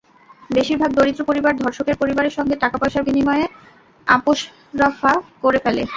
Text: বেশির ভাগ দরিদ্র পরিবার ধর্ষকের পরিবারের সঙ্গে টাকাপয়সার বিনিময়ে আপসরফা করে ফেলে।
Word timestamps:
বেশির 0.49 0.77
ভাগ 0.77 0.91
দরিদ্র 0.93 1.21
পরিবার 1.23 1.53
ধর্ষকের 1.55 1.95
পরিবারের 1.95 2.35
সঙ্গে 2.37 2.55
টাকাপয়সার 2.55 3.05
বিনিময়ে 3.07 3.45
আপসরফা 4.07 5.13
করে 5.43 5.59
ফেলে। 5.65 5.83